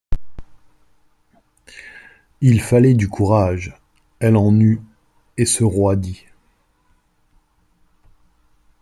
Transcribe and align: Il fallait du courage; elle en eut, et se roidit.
Il 2.41 2.59
fallait 2.59 2.95
du 2.95 3.07
courage; 3.07 3.79
elle 4.19 4.35
en 4.35 4.59
eut, 4.59 4.81
et 5.37 5.45
se 5.45 5.63
roidit. 5.63 6.25